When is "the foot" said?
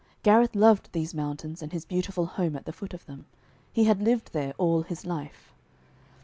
2.65-2.95